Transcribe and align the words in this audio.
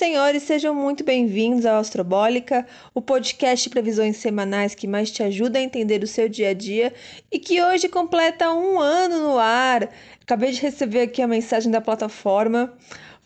senhores, 0.00 0.44
sejam 0.44 0.74
muito 0.74 1.04
bem-vindos 1.04 1.66
ao 1.66 1.78
Astrobólica, 1.78 2.66
o 2.94 3.02
podcast 3.02 3.64
de 3.64 3.68
previsões 3.68 4.16
semanais 4.16 4.74
que 4.74 4.86
mais 4.86 5.10
te 5.10 5.22
ajuda 5.22 5.58
a 5.58 5.62
entender 5.62 6.02
o 6.02 6.06
seu 6.06 6.26
dia 6.26 6.48
a 6.48 6.54
dia 6.54 6.94
e 7.30 7.38
que 7.38 7.62
hoje 7.62 7.86
completa 7.86 8.50
um 8.50 8.80
ano 8.80 9.18
no 9.18 9.38
ar. 9.38 9.90
Acabei 10.22 10.52
de 10.52 10.60
receber 10.62 11.02
aqui 11.02 11.20
a 11.20 11.28
mensagem 11.28 11.70
da 11.70 11.82
plataforma. 11.82 12.72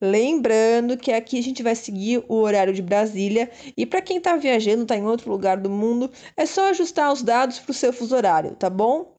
Lembrando 0.00 0.96
que 0.96 1.12
aqui 1.12 1.38
a 1.38 1.42
gente 1.42 1.62
vai 1.62 1.74
seguir 1.74 2.24
o 2.28 2.36
horário 2.36 2.72
de 2.72 2.80
Brasília 2.80 3.50
e 3.76 3.84
para 3.84 4.00
quem 4.00 4.18
está 4.18 4.36
viajando, 4.36 4.82
está 4.82 4.96
em 4.96 5.04
outro 5.04 5.30
lugar 5.30 5.56
do 5.56 5.68
mundo, 5.68 6.10
é 6.36 6.46
só 6.46 6.70
ajustar 6.70 7.12
os 7.12 7.22
dados 7.22 7.58
para 7.58 7.72
o 7.72 7.74
seu 7.74 7.92
fuso 7.92 8.14
horário, 8.14 8.54
tá 8.54 8.70
bom? 8.70 9.16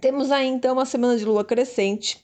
Temos 0.00 0.30
aí 0.30 0.46
então 0.46 0.74
uma 0.74 0.86
semana 0.86 1.16
de 1.16 1.24
lua 1.24 1.44
crescente, 1.44 2.22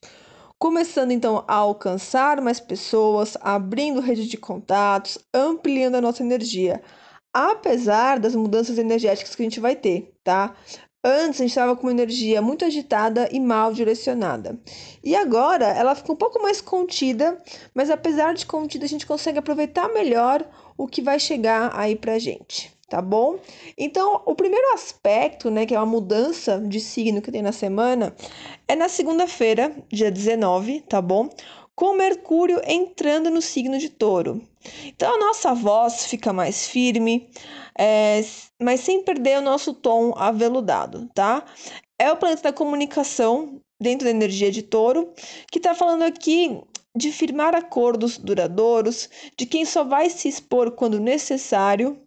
começando 0.59 1.11
então 1.11 1.45
a 1.49 1.55
alcançar 1.55 2.41
mais 2.41 2.61
pessoas, 2.61 3.37
abrindo 3.41 4.01
rede 4.01 4.29
de 4.29 4.37
contatos, 4.37 5.19
ampliando 5.35 5.97
a 5.97 6.01
nossa 6.01 6.23
energia, 6.23 6.81
apesar 7.35 8.21
das 8.21 8.37
mudanças 8.37 8.79
energéticas 8.79 9.35
que 9.35 9.43
a 9.43 9.47
gente 9.47 9.59
vai 9.59 9.75
ter, 9.75 10.15
tá? 10.23 10.55
Antes 11.05 11.41
estava 11.41 11.75
com 11.75 11.89
uma 11.89 11.91
energia 11.93 12.41
muito 12.41 12.65
agitada 12.65 13.29
e 13.33 13.41
mal 13.41 13.73
direcionada. 13.73 14.57
E 15.03 15.17
agora 15.17 15.67
ela 15.67 15.97
fica 15.97 16.13
um 16.13 16.17
pouco 16.17 16.41
mais 16.41 16.61
contida, 16.61 17.43
mas 17.75 17.91
apesar 17.91 18.35
de 18.35 18.47
contida, 18.47 18.85
a 18.85 18.89
gente 18.89 19.05
consegue 19.05 19.37
aproveitar 19.37 19.89
melhor 19.89 20.49
o 20.79 20.87
que 20.87 21.03
vai 21.03 21.19
chegar 21.19 21.73
aí 21.75 21.97
pra 21.97 22.21
gente, 22.21 22.73
tá 22.89 23.03
bom? 23.03 23.41
Então, 23.77 24.23
o 24.25 24.37
primeiro 24.37 24.73
aspecto, 24.75 25.51
né, 25.51 25.67
que 25.67 25.75
é 25.75 25.79
uma 25.79 25.87
mudança 25.87 26.61
de 26.61 26.79
signo 26.79 27.21
que 27.21 27.33
tem 27.33 27.43
na 27.43 27.51
semana, 27.53 28.15
é 28.69 28.77
na 28.77 28.89
segunda-feira, 28.89 29.75
dia 29.89 30.09
19, 30.09 30.83
tá 30.83 31.03
bom? 31.03 31.29
Com 31.75 31.97
Mercúrio 31.97 32.61
entrando 32.65 33.29
no 33.29 33.43
signo 33.43 33.77
de 33.77 33.89
Touro. 33.89 34.41
Então 34.87 35.15
a 35.15 35.19
nossa 35.19 35.55
voz 35.55 36.07
fica 36.07 36.33
mais 36.33 36.67
firme, 36.67 37.31
é, 37.79 38.25
mas 38.61 38.81
sem 38.81 39.03
perder 39.03 39.39
o 39.39 39.43
nosso 39.43 39.75
tom 39.75 40.15
aveludado, 40.17 41.09
tá? 41.15 41.45
É 41.99 42.11
o 42.11 42.17
planeta 42.17 42.43
da 42.45 42.53
comunicação 42.53 43.61
dentro 43.81 44.05
da 44.05 44.11
energia 44.11 44.51
de 44.51 44.63
touro, 44.63 45.13
que 45.51 45.59
está 45.59 45.75
falando 45.75 46.03
aqui 46.03 46.61
de 46.95 47.11
firmar 47.11 47.55
acordos 47.55 48.19
duradouros, 48.19 49.09
de 49.37 49.47
quem 49.47 49.65
só 49.65 49.83
vai 49.83 50.11
se 50.11 50.29
expor 50.29 50.73
quando 50.73 51.01
necessário 51.01 51.99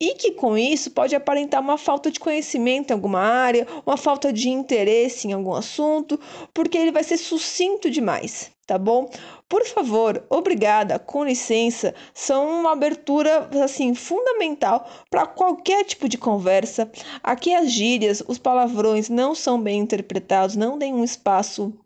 e 0.00 0.14
que 0.14 0.32
com 0.32 0.56
isso 0.56 0.92
pode 0.92 1.16
aparentar 1.16 1.60
uma 1.60 1.76
falta 1.76 2.08
de 2.08 2.20
conhecimento 2.20 2.90
em 2.90 2.94
alguma 2.94 3.18
área, 3.20 3.66
uma 3.84 3.96
falta 3.96 4.32
de 4.32 4.48
interesse 4.48 5.26
em 5.26 5.32
algum 5.32 5.54
assunto, 5.54 6.20
porque 6.54 6.78
ele 6.78 6.92
vai 6.92 7.02
ser 7.02 7.16
sucinto 7.16 7.90
demais, 7.90 8.52
tá 8.64 8.78
bom? 8.78 9.10
Por 9.48 9.66
favor, 9.66 10.24
obrigada, 10.30 11.00
com 11.00 11.24
licença, 11.24 11.92
são 12.14 12.60
uma 12.60 12.72
abertura 12.72 13.50
assim 13.64 13.92
fundamental 13.92 14.88
para 15.10 15.26
qualquer 15.26 15.84
tipo 15.84 16.08
de 16.08 16.16
conversa. 16.16 16.88
Aqui 17.24 17.52
as 17.52 17.72
gírias, 17.72 18.22
os 18.28 18.38
palavrões 18.38 19.08
não 19.08 19.34
são 19.34 19.60
bem 19.60 19.80
interpretados, 19.80 20.54
não 20.54 20.78
têm 20.78 20.94
um 20.94 21.02
espaço 21.02 21.76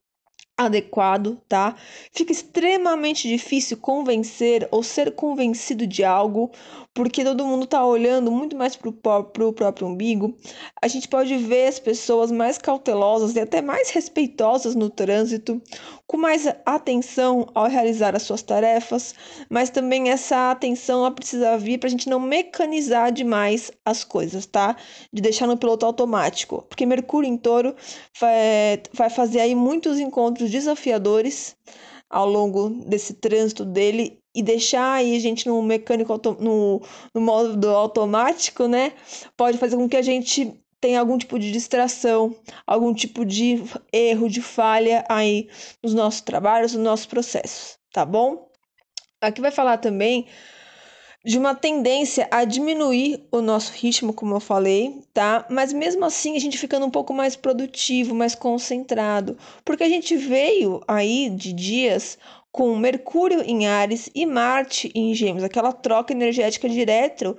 adequado, 0.66 1.38
tá? 1.48 1.74
Fica 2.12 2.32
extremamente 2.32 3.28
difícil 3.28 3.76
convencer 3.76 4.68
ou 4.70 4.82
ser 4.82 5.12
convencido 5.12 5.86
de 5.86 6.04
algo, 6.04 6.50
porque 6.94 7.24
todo 7.24 7.46
mundo 7.46 7.66
tá 7.66 7.84
olhando 7.84 8.30
muito 8.30 8.56
mais 8.56 8.76
pro, 8.76 8.92
pro 8.92 9.52
próprio 9.52 9.86
umbigo. 9.86 10.36
A 10.80 10.88
gente 10.88 11.08
pode 11.08 11.36
ver 11.36 11.68
as 11.68 11.78
pessoas 11.78 12.30
mais 12.30 12.58
cautelosas 12.58 13.34
e 13.34 13.40
até 13.40 13.62
mais 13.62 13.90
respeitosas 13.90 14.74
no 14.74 14.90
trânsito, 14.90 15.60
com 16.06 16.18
mais 16.18 16.46
atenção 16.66 17.46
ao 17.54 17.66
realizar 17.68 18.14
as 18.14 18.22
suas 18.24 18.42
tarefas, 18.42 19.14
mas 19.48 19.70
também 19.70 20.10
essa 20.10 20.50
atenção 20.50 21.00
ela 21.00 21.10
precisa 21.10 21.56
vir 21.56 21.78
para 21.78 21.86
a 21.86 21.90
gente 21.90 22.10
não 22.10 22.20
mecanizar 22.20 23.10
demais 23.10 23.72
as 23.82 24.04
coisas, 24.04 24.44
tá? 24.44 24.76
De 25.10 25.22
deixar 25.22 25.46
no 25.46 25.56
piloto 25.56 25.86
automático, 25.86 26.66
porque 26.68 26.84
Mercúrio 26.84 27.30
em 27.30 27.38
Touro 27.38 27.74
vai, 28.20 28.82
vai 28.92 29.08
fazer 29.08 29.40
aí 29.40 29.54
muitos 29.54 29.98
encontros 29.98 30.50
desafiadores 30.52 31.56
ao 32.08 32.28
longo 32.28 32.68
desse 32.86 33.14
trânsito 33.14 33.64
dele 33.64 34.20
e 34.34 34.42
deixar 34.42 34.94
aí 34.94 35.16
a 35.16 35.18
gente 35.18 35.46
no 35.46 35.62
mecânico 35.62 36.20
no, 36.38 36.80
no 37.14 37.20
modo 37.20 37.68
automático, 37.70 38.66
né? 38.66 38.92
Pode 39.36 39.58
fazer 39.58 39.76
com 39.76 39.88
que 39.88 39.96
a 39.96 40.02
gente 40.02 40.52
tem 40.80 40.96
algum 40.96 41.16
tipo 41.16 41.38
de 41.38 41.52
distração, 41.52 42.34
algum 42.66 42.92
tipo 42.92 43.24
de 43.24 43.62
erro, 43.92 44.28
de 44.28 44.42
falha 44.42 45.04
aí 45.08 45.48
nos 45.82 45.94
nossos 45.94 46.20
trabalhos, 46.20 46.74
nos 46.74 46.82
nossos 46.82 47.06
processos, 47.06 47.78
tá 47.92 48.04
bom? 48.04 48.48
Aqui 49.20 49.40
vai 49.40 49.52
falar 49.52 49.78
também 49.78 50.26
de 51.24 51.38
uma 51.38 51.54
tendência 51.54 52.26
a 52.30 52.44
diminuir 52.44 53.24
o 53.30 53.40
nosso 53.40 53.72
ritmo, 53.72 54.12
como 54.12 54.34
eu 54.34 54.40
falei, 54.40 55.00
tá? 55.14 55.46
Mas 55.48 55.72
mesmo 55.72 56.04
assim 56.04 56.36
a 56.36 56.40
gente 56.40 56.58
ficando 56.58 56.84
um 56.84 56.90
pouco 56.90 57.14
mais 57.14 57.36
produtivo, 57.36 58.14
mais 58.14 58.34
concentrado, 58.34 59.36
porque 59.64 59.84
a 59.84 59.88
gente 59.88 60.16
veio 60.16 60.82
aí 60.88 61.30
de 61.30 61.52
dias 61.52 62.18
com 62.50 62.76
Mercúrio 62.76 63.42
em 63.42 63.66
Ares 63.66 64.10
e 64.14 64.26
Marte 64.26 64.90
em 64.94 65.14
Gêmeos, 65.14 65.44
aquela 65.44 65.72
troca 65.72 66.12
energética 66.12 66.68
direta 66.68 67.36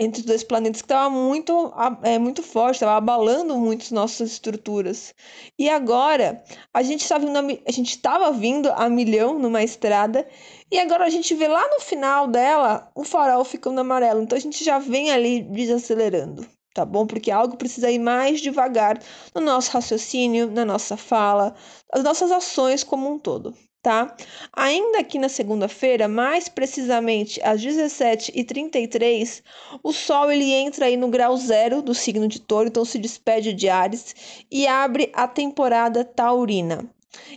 entre 0.00 0.20
os 0.20 0.26
dois 0.26 0.42
planetas 0.42 0.80
que 0.80 0.86
estava 0.86 1.10
muito, 1.10 1.70
é, 2.02 2.18
muito 2.18 2.42
forte, 2.42 2.76
estava 2.76 2.96
abalando 2.96 3.58
muito 3.58 3.82
as 3.82 3.90
nossas 3.90 4.32
estruturas. 4.32 5.14
E 5.58 5.68
agora 5.68 6.42
a 6.72 6.82
gente 6.82 7.02
estava 7.02 7.26
vindo, 7.26 7.36
a, 7.36 7.42
a 7.68 7.70
gente 7.70 7.90
estava 7.90 8.32
vindo 8.32 8.72
a 8.72 8.88
milhão 8.88 9.38
numa 9.38 9.62
estrada 9.62 10.26
e 10.72 10.78
agora 10.78 11.04
a 11.04 11.10
gente 11.10 11.34
vê 11.34 11.46
lá 11.46 11.68
no 11.68 11.80
final 11.80 12.26
dela 12.26 12.90
o 12.94 13.04
farol 13.04 13.44
ficando 13.44 13.78
amarelo. 13.78 14.22
Então 14.22 14.38
a 14.38 14.40
gente 14.40 14.64
já 14.64 14.78
vem 14.78 15.10
ali 15.10 15.42
desacelerando, 15.42 16.48
tá 16.72 16.86
bom? 16.86 17.06
Porque 17.06 17.30
algo 17.30 17.58
precisa 17.58 17.90
ir 17.90 17.98
mais 17.98 18.40
devagar 18.40 18.98
no 19.34 19.42
nosso 19.42 19.70
raciocínio, 19.70 20.50
na 20.50 20.64
nossa 20.64 20.96
fala, 20.96 21.54
as 21.92 22.02
nossas 22.02 22.32
ações 22.32 22.82
como 22.82 23.06
um 23.06 23.18
todo 23.18 23.54
tá? 23.82 24.14
Ainda 24.52 24.98
aqui 24.98 25.18
na 25.18 25.28
segunda-feira, 25.28 26.06
mais 26.06 26.48
precisamente 26.48 27.40
às 27.42 27.62
17h33, 27.62 29.42
o 29.82 29.92
Sol 29.92 30.30
ele 30.30 30.52
entra 30.52 30.86
aí 30.86 30.96
no 30.96 31.08
grau 31.08 31.36
zero 31.36 31.82
do 31.82 31.94
signo 31.94 32.28
de 32.28 32.40
touro, 32.40 32.68
então 32.68 32.84
se 32.84 32.98
despede 32.98 33.52
de 33.52 33.68
Ares 33.68 34.14
e 34.50 34.66
abre 34.66 35.10
a 35.14 35.26
temporada 35.26 36.04
taurina. 36.04 36.88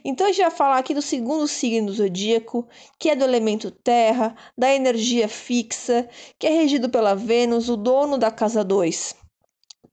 Então 0.06 0.28
a 0.28 0.32
gente 0.32 0.42
vai 0.42 0.52
falar 0.52 0.78
aqui 0.78 0.94
do 0.94 1.02
segundo 1.02 1.48
signo 1.48 1.88
do 1.88 1.94
zodíaco, 1.94 2.68
que 3.00 3.10
é 3.10 3.16
do 3.16 3.24
elemento 3.24 3.72
terra, 3.72 4.36
da 4.58 4.74
energia 4.74 5.28
fixa, 5.28 6.08
que 6.38 6.46
é 6.46 6.52
regido 6.52 6.90
pela 6.90 7.16
Vênus, 7.16 7.70
o 7.70 7.78
dono 7.78 8.18
da 8.18 8.30
casa 8.30 8.64
2. 8.64 9.23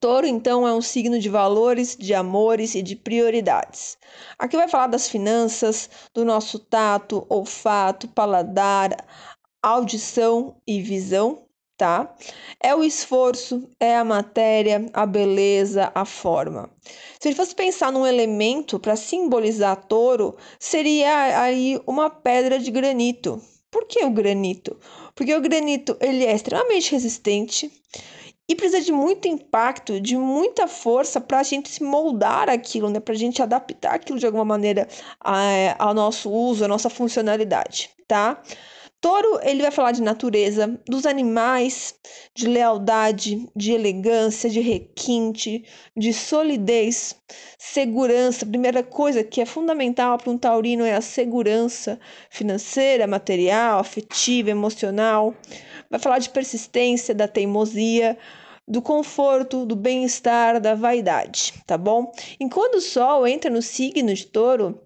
Touro, 0.00 0.26
então, 0.26 0.66
é 0.66 0.72
um 0.72 0.80
signo 0.80 1.18
de 1.18 1.28
valores, 1.28 1.94
de 1.94 2.14
amores 2.14 2.74
e 2.74 2.80
de 2.80 2.96
prioridades. 2.96 3.98
Aqui 4.38 4.56
vai 4.56 4.66
falar 4.66 4.86
das 4.86 5.06
finanças, 5.06 5.90
do 6.14 6.24
nosso 6.24 6.58
tato, 6.58 7.26
olfato, 7.28 8.08
paladar, 8.08 8.96
audição 9.62 10.56
e 10.66 10.80
visão, 10.80 11.42
tá? 11.76 12.16
É 12.58 12.74
o 12.74 12.82
esforço, 12.82 13.68
é 13.78 13.94
a 13.94 14.02
matéria, 14.02 14.86
a 14.94 15.04
beleza, 15.04 15.92
a 15.94 16.06
forma. 16.06 16.70
Se 17.20 17.28
a 17.28 17.30
gente 17.30 17.36
fosse 17.36 17.54
pensar 17.54 17.92
num 17.92 18.06
elemento 18.06 18.78
para 18.80 18.96
simbolizar 18.96 19.84
touro, 19.84 20.34
seria 20.58 21.42
aí 21.42 21.78
uma 21.86 22.08
pedra 22.08 22.58
de 22.58 22.70
granito. 22.70 23.38
Por 23.70 23.86
que 23.86 24.02
o 24.02 24.10
granito? 24.10 24.78
Porque 25.14 25.34
o 25.34 25.40
granito 25.42 25.94
ele 26.00 26.24
é 26.24 26.34
extremamente 26.34 26.90
resistente, 26.90 27.70
e 28.50 28.54
precisa 28.56 28.80
de 28.80 28.90
muito 28.90 29.28
impacto, 29.28 30.00
de 30.00 30.16
muita 30.16 30.66
força 30.66 31.20
para 31.20 31.38
a 31.38 31.42
gente 31.44 31.68
se 31.68 31.84
moldar 31.84 32.50
aquilo, 32.50 32.90
né? 32.90 32.98
Para 32.98 33.14
a 33.14 33.16
gente 33.16 33.40
adaptar 33.40 33.94
aquilo 33.94 34.18
de 34.18 34.26
alguma 34.26 34.44
maneira 34.44 34.88
a, 35.20 35.76
ao 35.78 35.94
nosso 35.94 36.28
uso, 36.28 36.64
à 36.64 36.66
nossa 36.66 36.90
funcionalidade, 36.90 37.90
tá? 38.08 38.42
Touro, 39.00 39.40
ele 39.42 39.62
vai 39.62 39.70
falar 39.70 39.92
de 39.92 40.02
natureza, 40.02 40.78
dos 40.86 41.06
animais, 41.06 41.94
de 42.34 42.46
lealdade, 42.46 43.48
de 43.56 43.72
elegância, 43.72 44.50
de 44.50 44.60
requinte, 44.60 45.64
de 45.96 46.12
solidez, 46.12 47.16
segurança. 47.58 48.44
A 48.44 48.48
primeira 48.48 48.82
coisa 48.82 49.24
que 49.24 49.40
é 49.40 49.46
fundamental 49.46 50.18
para 50.18 50.30
um 50.30 50.36
taurino 50.36 50.84
é 50.84 50.94
a 50.94 51.00
segurança 51.00 51.98
financeira, 52.28 53.06
material, 53.06 53.78
afetiva, 53.78 54.50
emocional. 54.50 55.34
Vai 55.88 55.98
falar 55.98 56.18
de 56.18 56.28
persistência, 56.28 57.14
da 57.14 57.26
teimosia, 57.26 58.18
do 58.68 58.82
conforto, 58.82 59.64
do 59.64 59.74
bem-estar, 59.74 60.60
da 60.60 60.74
vaidade, 60.74 61.54
tá 61.66 61.78
bom? 61.78 62.12
Enquanto 62.38 62.74
o 62.74 62.80
Sol 62.82 63.26
entra 63.26 63.50
no 63.50 63.62
signo 63.62 64.12
de 64.12 64.26
Touro, 64.26 64.78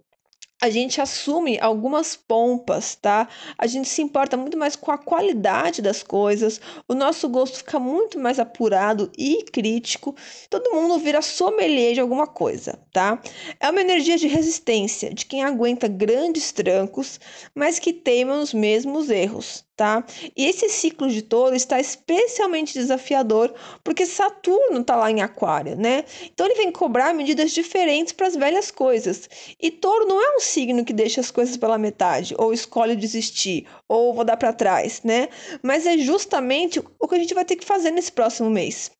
a 0.64 0.70
gente 0.70 0.99
assume 0.99 1.61
algumas 1.61 2.16
pompas, 2.16 2.94
tá? 2.94 3.28
A 3.58 3.66
gente 3.66 3.87
se 3.87 4.00
importa 4.00 4.34
muito 4.34 4.56
mais 4.56 4.75
com 4.75 4.90
a 4.90 4.96
qualidade 4.96 5.82
das 5.82 6.02
coisas, 6.02 6.58
o 6.88 6.94
nosso 6.94 7.28
gosto 7.28 7.58
fica 7.58 7.78
muito 7.78 8.19
mais 8.19 8.38
apurado 8.38 9.12
e 9.19 9.43
crítico, 9.43 10.16
todo 10.49 10.72
mundo 10.72 10.99
vira 10.99 11.20
sommelier 11.20 11.93
de 11.93 12.00
alguma 12.00 12.26
coisa, 12.26 12.78
tá? 12.90 13.20
É 13.61 13.69
uma 13.69 13.82
energia 13.82 14.16
de 14.16 14.26
resistência, 14.26 15.12
de 15.12 15.26
quem 15.26 15.44
aguenta 15.44 15.87
grandes 15.87 16.50
trancos, 16.50 17.20
mas 17.55 17.78
que 17.78 17.93
teima 17.93 18.34
nos 18.34 18.55
mesmos 18.55 19.11
erros, 19.11 19.66
tá? 19.76 20.05
E 20.37 20.47
esse 20.47 20.69
ciclo 20.69 21.09
de 21.09 21.23
touro 21.23 21.55
está 21.55 21.81
especialmente 21.81 22.75
desafiador 22.75 23.53
porque 23.82 24.06
Saturno 24.06 24.81
está 24.81 24.97
lá 24.97 25.11
em 25.11 25.23
Aquário, 25.23 25.76
né? 25.76 26.05
Então 26.32 26.47
ele 26.47 26.56
vem 26.56 26.71
cobrar 26.71 27.12
medidas 27.12 27.53
diferentes 27.53 28.12
para 28.12 28.26
as 28.26 28.37
velhas 28.37 28.71
coisas. 28.71 29.29
E 29.61 29.71
touro 29.71 30.06
não 30.06 30.21
é 30.21 30.37
um 30.37 30.41
signo 30.41 30.85
que 30.85 30.93
deixa 30.93 31.21
as 31.21 31.31
coisas 31.31 31.56
pela 31.56 31.79
metade, 31.79 32.35
ou 32.38 32.53
escolhe 32.53 32.97
desistir, 32.97 33.67
ou 33.88 34.15
vou 34.15 34.25
dar 34.25 34.37
para 34.37 34.53
trás, 34.53 35.03
né? 35.03 35.29
Mas 35.62 35.87
é 35.87 35.99
justamente 35.99 36.81
o 36.99 37.09
que 37.09 37.15
a 37.15 37.19
gente 37.19 37.35
vai 37.35 37.44
ter 37.44 37.56
que 37.56 37.65
fazer 37.65 37.91
nesse 37.91 38.12
próximo 38.12 38.50
mês. 38.50 38.91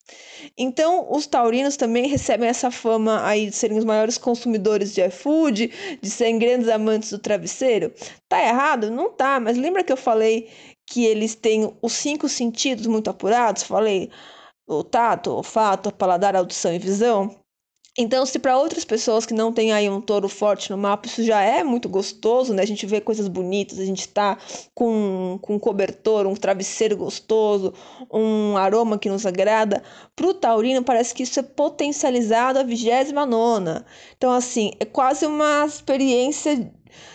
Então, 0.57 1.07
os 1.11 1.27
taurinos 1.27 1.77
também 1.77 2.07
recebem 2.07 2.49
essa 2.49 2.71
fama 2.71 3.27
aí 3.27 3.47
de 3.47 3.57
serem 3.57 3.79
os 3.79 3.85
maiores 3.85 4.19
consumidores 4.19 4.95
de 4.95 5.03
iFood, 5.07 5.99
de 6.01 6.11
serem 6.11 6.39
grandes 6.39 6.69
amantes 6.69 7.11
do 7.11 7.19
travesseiro. 7.19 7.93
Tá 8.29 8.43
errado? 8.43 8.91
Não 8.91 9.11
tá, 9.11 9.41
mas 9.41 9.57
lembra 9.57 9.83
que 9.85 9.93
eu 9.93 9.97
falei 9.97 10.51
que 10.87 11.05
eles 11.05 11.35
têm 11.35 11.75
os 11.81 11.93
cinco 11.93 12.29
sentidos 12.29 12.87
muito 12.87 13.09
apurados? 13.11 13.63
Falei 13.63 14.11
o 14.67 14.83
tato, 14.85 15.31
o 15.31 15.37
olfato, 15.37 15.93
paladar, 15.93 16.37
audição 16.37 16.75
e 16.75 16.79
visão. 16.79 17.44
Então, 17.97 18.27
se 18.27 18.41
para 18.41 18.59
outras 18.59 18.85
pessoas 18.85 19.25
que 19.25 19.33
não 19.33 19.53
têm 19.53 19.73
aí 19.73 19.89
um 19.89 20.01
touro 20.01 20.29
forte 20.29 20.69
no 20.69 20.77
mapa, 20.77 21.07
isso 21.07 21.23
já 21.23 21.41
é 21.43 21.63
muito 21.63 21.89
gostoso, 21.89 22.53
né? 22.53 22.63
A 22.63 22.67
gente 22.67 22.85
vê 22.87 23.01
coisas 23.01 23.29
bonitas, 23.29 23.79
a 23.79 23.85
gente 23.85 24.09
tá 24.09 24.37
com, 24.75 25.39
com 25.41 25.55
um 25.55 25.59
cobertor, 25.61 26.27
um 26.27 26.35
travesseiro 26.35 26.97
gostoso, 26.97 27.73
um 28.13 28.57
aroma 28.57 28.99
que 28.99 29.09
nos 29.09 29.25
agrada. 29.25 29.81
Para 30.17 30.27
o 30.27 30.35
taurino, 30.35 30.83
parece 30.83 31.15
que 31.15 31.23
isso 31.23 31.39
é 31.39 31.43
potencializado 31.45 32.59
a 32.59 32.65
vigésima 32.65 33.25
nona. 33.25 33.87
Então, 34.17 34.33
assim, 34.33 34.73
é 34.81 34.85
quase 34.85 35.25
uma 35.25 35.65
experiência 35.65 36.69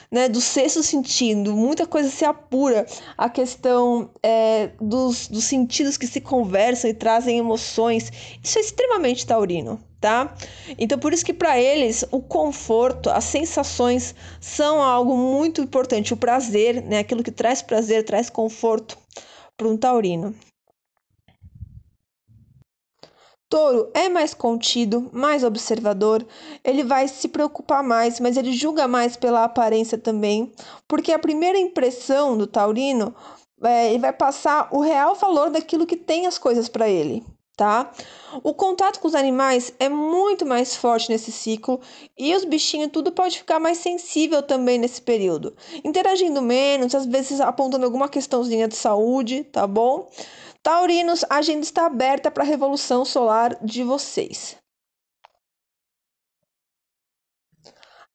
né, 0.10 0.30
do 0.30 0.40
sexto 0.40 0.82
sentido, 0.82 1.54
muita 1.54 1.86
coisa 1.86 2.10
se 2.10 2.26
apura, 2.26 2.86
a 3.18 3.30
questão 3.30 4.10
é, 4.24 4.72
dos, 4.82 5.28
dos 5.28 5.44
sentidos 5.44 5.98
que 5.98 6.08
se 6.08 6.22
conversam 6.22 6.90
e 6.90 6.94
trazem 6.94 7.38
emoções. 7.38 8.12
Isso 8.42 8.58
é 8.58 8.62
extremamente 8.62 9.26
taurino, 9.26 9.80
tá? 10.00 10.34
Então, 10.78 10.98
por 10.98 11.14
isso 11.14 11.26
que 11.26 11.34
para 11.34 11.60
eles 11.60 12.06
o 12.12 12.22
conforto, 12.22 13.10
as 13.10 13.26
sensações 13.26 14.16
são 14.40 14.82
algo 14.82 15.18
muito 15.18 15.62
importante. 15.62 16.14
O 16.14 16.18
prazer, 16.18 16.82
né, 16.84 17.00
aquilo 17.00 17.24
que 17.24 17.32
traz 17.32 17.62
prazer, 17.62 18.04
traz 18.04 18.30
conforto 18.30 18.98
para 19.58 19.68
um 19.68 19.78
taurino. 19.78 20.34
Touro 23.50 23.90
é 23.96 24.08
mais 24.08 24.36
contido, 24.36 25.10
mais 25.12 25.44
observador, 25.44 26.24
ele 26.64 26.84
vai 26.84 27.08
se 27.08 27.28
preocupar 27.28 27.82
mais, 27.84 28.20
mas 28.20 28.38
ele 28.38 28.54
julga 28.54 28.88
mais 28.88 29.18
pela 29.18 29.44
aparência 29.44 29.98
também, 29.98 30.54
porque 30.88 31.12
a 31.12 31.18
primeira 31.18 31.58
impressão 31.58 32.38
do 32.38 32.46
taurino 32.46 33.14
é, 33.64 33.90
ele 33.90 33.98
vai 33.98 34.14
passar 34.14 34.70
o 34.72 34.82
real 34.82 35.16
valor 35.16 35.50
daquilo 35.50 35.88
que 35.88 35.98
tem 35.98 36.28
as 36.28 36.38
coisas 36.38 36.70
para 36.70 36.88
ele, 36.88 37.26
tá? 37.60 37.92
O 38.42 38.54
contato 38.54 39.02
com 39.02 39.08
os 39.10 39.14
animais 39.14 39.74
é 39.78 39.90
muito 39.90 40.46
mais 40.46 40.78
forte 40.78 41.10
nesse 41.10 41.30
ciclo 41.30 41.82
e 42.18 42.34
os 42.34 42.46
bichinhos 42.46 42.90
tudo 42.90 43.12
pode 43.12 43.38
ficar 43.38 43.60
mais 43.60 43.80
sensível 43.80 44.42
também 44.42 44.80
nesse 44.80 45.02
período, 45.02 45.54
interagindo 45.84 46.42
menos, 46.42 46.96
às 46.96 47.06
vezes 47.06 47.42
apontando 47.42 47.84
alguma 47.84 48.08
questãozinha 48.08 48.66
de 48.66 48.78
saúde, 48.78 49.44
tá 49.44 49.68
bom? 49.68 50.10
Taurinos, 50.64 51.26
a 51.30 51.36
agenda 51.36 51.60
está 51.60 51.86
aberta 51.86 52.32
para 52.32 52.44
a 52.44 52.48
revolução 52.48 53.04
solar 53.04 53.58
de 53.62 53.84
vocês. 53.84 54.56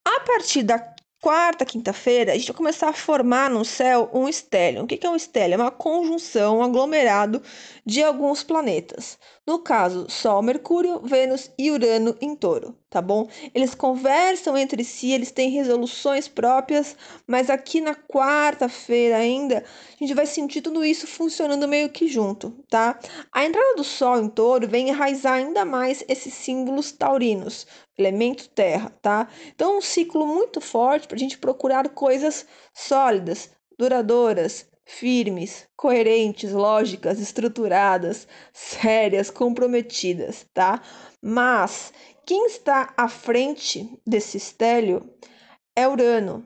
A 0.06 0.20
partir 0.20 0.62
da 0.62 0.93
quarta, 1.24 1.64
quinta-feira, 1.64 2.32
a 2.32 2.36
gente 2.36 2.48
vai 2.48 2.56
começar 2.56 2.90
a 2.90 2.92
formar 2.92 3.48
no 3.48 3.64
céu 3.64 4.10
um 4.12 4.28
estélio. 4.28 4.82
O 4.82 4.86
que 4.86 5.06
é 5.06 5.08
um 5.08 5.16
estélio? 5.16 5.54
É 5.54 5.56
uma 5.56 5.70
conjunção, 5.70 6.58
um 6.58 6.62
aglomerado 6.62 7.42
de 7.86 8.02
alguns 8.02 8.44
planetas. 8.44 9.18
No 9.46 9.58
caso, 9.58 10.06
Sol, 10.08 10.40
Mercúrio, 10.40 11.00
Vênus 11.00 11.50
e 11.58 11.70
Urano 11.70 12.16
em 12.18 12.34
touro, 12.34 12.74
tá 12.88 13.02
bom? 13.02 13.28
Eles 13.54 13.74
conversam 13.74 14.56
entre 14.56 14.82
si, 14.82 15.12
eles 15.12 15.30
têm 15.30 15.50
resoluções 15.50 16.26
próprias, 16.26 16.96
mas 17.26 17.50
aqui 17.50 17.78
na 17.78 17.94
quarta-feira 17.94 19.18
ainda, 19.18 19.58
a 19.58 19.96
gente 20.02 20.14
vai 20.14 20.24
sentir 20.24 20.62
tudo 20.62 20.82
isso 20.82 21.06
funcionando 21.06 21.68
meio 21.68 21.90
que 21.90 22.08
junto, 22.08 22.52
tá? 22.70 22.98
A 23.30 23.44
entrada 23.44 23.76
do 23.76 23.84
Sol 23.84 24.18
em 24.18 24.30
touro 24.30 24.66
vem 24.66 24.88
enraizar 24.88 25.34
ainda 25.34 25.62
mais 25.62 26.02
esses 26.08 26.32
símbolos 26.32 26.90
taurinos, 26.92 27.66
elemento 27.98 28.48
terra, 28.48 28.96
tá? 29.02 29.28
Então, 29.54 29.76
um 29.76 29.82
ciclo 29.82 30.26
muito 30.26 30.58
forte 30.58 31.06
para 31.06 31.16
a 31.16 31.20
gente 31.20 31.36
procurar 31.36 31.90
coisas 31.90 32.46
sólidas, 32.72 33.50
duradouras, 33.78 34.66
firmes, 34.84 35.66
coerentes, 35.76 36.52
lógicas, 36.52 37.18
estruturadas, 37.20 38.26
sérias, 38.52 39.30
comprometidas, 39.30 40.46
tá? 40.52 40.82
Mas 41.22 41.92
quem 42.26 42.46
está 42.46 42.92
à 42.96 43.08
frente 43.08 43.88
desse 44.06 44.36
estélio 44.36 45.08
é 45.76 45.88
Urano. 45.88 46.44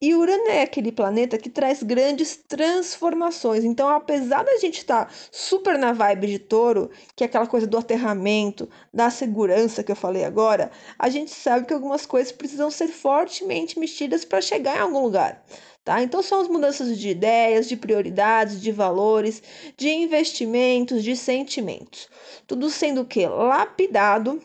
E 0.00 0.14
Urano 0.14 0.48
é 0.48 0.60
aquele 0.60 0.92
planeta 0.92 1.38
que 1.38 1.48
traz 1.48 1.82
grandes 1.82 2.36
transformações. 2.36 3.64
Então, 3.64 3.88
apesar 3.88 4.44
da 4.44 4.58
gente 4.58 4.78
estar 4.78 5.06
tá 5.06 5.12
super 5.32 5.78
na 5.78 5.92
vibe 5.92 6.26
de 6.26 6.38
touro, 6.38 6.90
que 7.14 7.24
é 7.24 7.26
aquela 7.26 7.46
coisa 7.46 7.66
do 7.66 7.78
aterramento, 7.78 8.68
da 8.92 9.08
segurança 9.08 9.82
que 9.82 9.90
eu 9.90 9.96
falei 9.96 10.24
agora, 10.24 10.70
a 10.98 11.08
gente 11.08 11.30
sabe 11.30 11.66
que 11.66 11.72
algumas 11.72 12.04
coisas 12.04 12.30
precisam 12.30 12.70
ser 12.70 12.88
fortemente 12.88 13.78
mexidas 13.78 14.24
para 14.24 14.42
chegar 14.42 14.76
em 14.76 14.80
algum 14.80 15.00
lugar. 15.00 15.42
Tá? 15.86 16.02
Então, 16.02 16.20
são 16.20 16.40
as 16.40 16.48
mudanças 16.48 16.98
de 16.98 17.10
ideias, 17.10 17.68
de 17.68 17.76
prioridades, 17.76 18.60
de 18.60 18.72
valores, 18.72 19.40
de 19.76 19.88
investimentos, 19.88 21.04
de 21.04 21.14
sentimentos. 21.14 22.08
Tudo 22.44 22.68
sendo 22.70 23.02
o 23.02 23.06
que? 23.06 23.24
Lapidado 23.24 24.42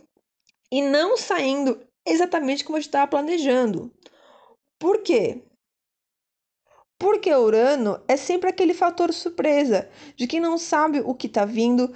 e 0.72 0.84
não 0.84 1.18
saindo 1.18 1.82
exatamente 2.06 2.64
como 2.64 2.78
a 2.78 2.80
gente 2.80 2.90
estava 2.90 3.08
planejando. 3.08 3.92
Por 4.78 5.02
quê? 5.02 5.42
Porque 7.00 7.34
Urano 7.34 8.00
é 8.08 8.16
sempre 8.16 8.48
aquele 8.48 8.76
fator 8.76 9.12
surpresa, 9.12 9.90
de 10.16 10.28
quem 10.28 10.40
não 10.40 10.60
sabe 10.60 11.02
o 11.04 11.16
que 11.16 11.26
está 11.26 11.44
vindo, 11.44 11.92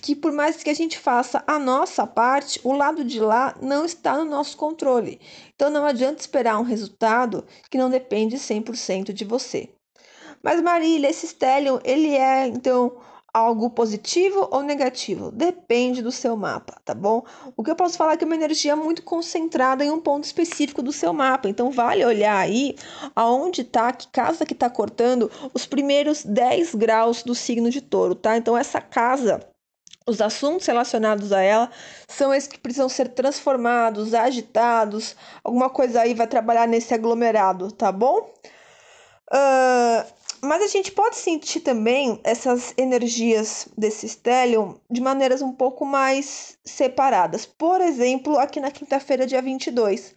que 0.00 0.14
por 0.14 0.32
mais 0.32 0.62
que 0.62 0.70
a 0.70 0.74
gente 0.74 0.98
faça 0.98 1.42
a 1.46 1.58
nossa 1.58 2.06
parte, 2.06 2.60
o 2.62 2.72
lado 2.72 3.04
de 3.04 3.20
lá 3.20 3.54
não 3.60 3.84
está 3.84 4.16
no 4.16 4.24
nosso 4.24 4.56
controle. 4.56 5.20
Então 5.54 5.70
não 5.70 5.84
adianta 5.84 6.20
esperar 6.20 6.58
um 6.58 6.64
resultado 6.64 7.44
que 7.70 7.78
não 7.78 7.90
depende 7.90 8.36
100% 8.36 9.12
de 9.12 9.24
você. 9.24 9.70
Mas 10.42 10.60
Marília, 10.60 11.08
esse 11.08 11.26
stellium, 11.26 11.80
ele 11.84 12.14
é 12.14 12.46
então 12.46 12.96
algo 13.32 13.70
positivo 13.70 14.48
ou 14.50 14.62
negativo? 14.62 15.30
Depende 15.30 16.02
do 16.02 16.10
seu 16.10 16.36
mapa, 16.36 16.80
tá 16.84 16.94
bom? 16.94 17.24
O 17.56 17.62
que 17.62 17.70
eu 17.70 17.76
posso 17.76 17.96
falar 17.96 18.14
é 18.14 18.16
que 18.16 18.24
é 18.24 18.26
uma 18.26 18.34
energia 18.34 18.74
muito 18.74 19.02
concentrada 19.02 19.84
em 19.84 19.90
um 19.90 20.00
ponto 20.00 20.24
específico 20.24 20.82
do 20.82 20.92
seu 20.92 21.12
mapa. 21.12 21.48
Então 21.48 21.70
vale 21.70 22.04
olhar 22.04 22.38
aí 22.38 22.76
aonde 23.14 23.64
tá, 23.64 23.92
que 23.92 24.08
casa 24.08 24.46
que 24.46 24.54
tá 24.54 24.70
cortando 24.70 25.30
os 25.52 25.66
primeiros 25.66 26.24
10 26.24 26.74
graus 26.74 27.22
do 27.22 27.34
signo 27.34 27.70
de 27.70 27.80
touro, 27.80 28.14
tá? 28.14 28.36
Então 28.36 28.56
essa 28.56 28.80
casa 28.80 29.40
os 30.08 30.22
assuntos 30.22 30.66
relacionados 30.66 31.32
a 31.32 31.42
ela 31.42 31.70
são 32.08 32.32
esses 32.32 32.48
que 32.48 32.58
precisam 32.58 32.88
ser 32.88 33.08
transformados, 33.08 34.14
agitados, 34.14 35.14
alguma 35.44 35.68
coisa 35.68 36.00
aí 36.00 36.14
vai 36.14 36.26
trabalhar 36.26 36.66
nesse 36.66 36.94
aglomerado, 36.94 37.70
tá 37.70 37.92
bom? 37.92 38.30
Uh, 39.30 40.18
mas 40.40 40.62
a 40.62 40.66
gente 40.66 40.92
pode 40.92 41.16
sentir 41.16 41.60
também 41.60 42.20
essas 42.24 42.72
energias 42.78 43.68
desse 43.76 44.08
stellium 44.08 44.80
de 44.90 45.00
maneiras 45.00 45.42
um 45.42 45.52
pouco 45.52 45.84
mais 45.84 46.56
separadas. 46.64 47.44
Por 47.44 47.80
exemplo, 47.80 48.38
aqui 48.38 48.60
na 48.60 48.70
quinta-feira, 48.70 49.26
dia 49.26 49.42
22, 49.42 50.14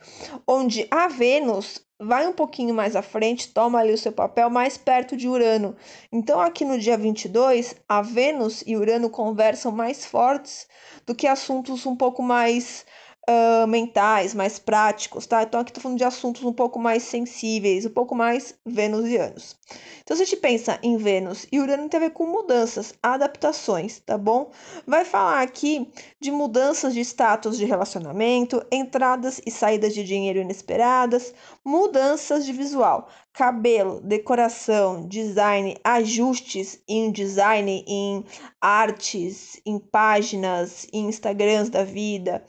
onde 0.48 0.88
a 0.90 1.08
Vênus 1.10 1.84
vai 2.02 2.28
um 2.28 2.34
pouquinho 2.34 2.74
mais 2.74 2.96
à 2.96 3.02
frente, 3.02 3.54
toma 3.54 3.80
ali 3.80 3.94
o 3.94 3.98
seu 3.98 4.12
papel 4.12 4.50
mais 4.50 4.78
perto 4.78 5.16
de 5.16 5.28
Urano. 5.28 5.76
Então, 6.12 6.40
aqui 6.42 6.66
no 6.66 6.80
dia 6.80 6.98
22, 6.98 7.76
a 7.88 8.02
Vênus 8.02 8.64
e 8.66 8.76
Urano 8.76 9.10
conversam 9.10 9.72
mais 9.72 10.06
fortes 10.06 10.68
do 11.06 11.14
que 11.14 11.28
assuntos 11.28 11.86
um 11.86 11.96
pouco 11.96 12.24
mais 12.24 12.86
uh, 13.30 13.68
mentais, 13.68 14.34
mais 14.34 14.58
práticos, 14.60 15.26
tá? 15.26 15.44
Então, 15.44 15.60
aqui 15.60 15.72
estou 15.72 15.82
falando 15.82 15.98
de 15.98 16.04
assuntos 16.04 16.44
um 16.44 16.54
pouco 16.54 16.80
mais 16.80 17.04
sensíveis, 17.04 17.86
um 17.86 17.90
pouco 17.90 18.16
mais 18.16 18.56
venusianos. 18.66 19.56
Então, 20.04 20.18
se 20.18 20.24
a 20.24 20.26
gente 20.26 20.40
pensa 20.40 20.80
em 20.82 20.98
Vênus 20.98 21.48
e 21.52 21.60
Urano 21.60 21.88
tem 21.88 21.98
a 21.98 22.02
ver 22.02 22.10
com 22.12 22.26
mudanças, 22.26 22.94
adaptações, 23.02 24.00
tá 24.00 24.18
bom? 24.18 24.52
Vai 24.86 25.06
falar 25.06 25.42
aqui 25.42 25.90
de 26.20 26.32
mudanças 26.32 26.94
de 26.94 27.02
status 27.02 27.58
de 27.58 27.66
relacionamento, 27.66 28.66
entradas 28.72 29.40
e 29.46 29.52
saídas 29.52 29.94
de 29.94 30.04
dinheiro 30.04 30.40
inesperadas, 30.40 31.34
mudanças 31.64 32.46
de 32.46 32.52
visual, 32.52 33.08
cabelo, 33.32 34.02
decoração, 34.02 35.08
design, 35.08 35.78
ajustes 35.84 36.82
em 36.88 37.12
design, 37.12 37.86
em 37.88 38.26
artes, 38.60 39.62
em 39.66 39.80
páginas, 39.80 40.88
em 40.92 41.08
Instagrams 41.08 41.70
da 41.70 41.84
vida, 41.84 42.44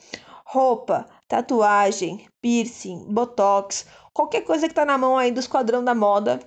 roupa, 0.53 1.07
tatuagem, 1.27 2.29
piercing, 2.43 3.07
botox, 3.09 3.87
qualquer 4.13 4.43
coisa 4.43 4.67
que 4.67 4.73
está 4.73 4.85
na 4.85 4.99
mão 4.99 5.17
aí 5.17 5.33
do 5.33 5.41
esquadrão 5.41 5.83
da 5.83 5.95
moda, 5.95 6.41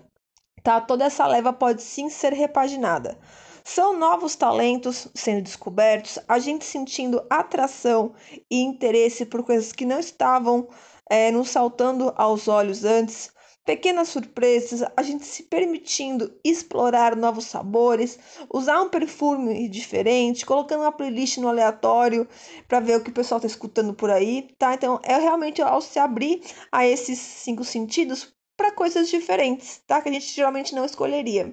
tá? 0.62 0.80
Toda 0.80 1.06
essa 1.06 1.26
leva 1.26 1.52
pode 1.52 1.82
sim 1.82 2.08
ser 2.08 2.32
repaginada. 2.32 3.18
São 3.64 3.98
novos 3.98 4.36
talentos 4.36 5.08
sendo 5.16 5.42
descobertos, 5.42 6.20
a 6.28 6.38
gente 6.38 6.64
sentindo 6.64 7.26
atração 7.32 8.14
e 8.48 8.62
interesse 8.62 9.26
por 9.26 9.44
coisas 9.44 9.72
que 9.72 9.86
não 9.86 9.98
estavam 9.98 10.68
é, 11.10 11.32
nos 11.32 11.50
saltando 11.50 12.14
aos 12.16 12.48
olhos 12.48 12.86
antes, 12.86 13.32
pequenas 13.66 14.10
surpresas, 14.10 14.84
a 14.96 15.02
gente 15.02 15.26
se 15.26 15.44
permitindo 15.44 16.32
explorar 16.44 17.16
novos 17.16 17.46
sabores, 17.46 18.20
usar 18.54 18.80
um 18.80 18.90
perfume 18.90 19.68
diferente, 19.68 20.46
colocando 20.46 20.82
uma 20.82 20.92
playlist 20.92 21.40
no 21.40 21.50
aleatório 21.50 22.28
para 22.68 22.80
ver 22.80 22.98
o 22.98 23.04
que 23.04 23.10
o 23.10 23.14
pessoal 23.14 23.40
está 23.40 23.48
escutando 23.48 23.94
por 23.94 24.12
aí, 24.12 24.48
tá? 24.60 24.76
Então 24.76 25.00
é 25.04 25.18
realmente 25.18 25.62
ao 25.64 25.82
se 25.82 25.98
abrir 25.98 26.44
a 26.72 26.86
esses 26.86 27.18
cinco 27.18 27.64
sentidos 27.64 28.32
para 28.56 28.72
coisas 28.72 29.10
diferentes, 29.10 29.82
tá? 29.88 30.00
Que 30.00 30.10
a 30.10 30.14
gente 30.14 30.28
geralmente 30.28 30.76
não 30.76 30.86
escolheria. 30.86 31.52